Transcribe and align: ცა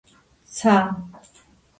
ცა 0.55 0.73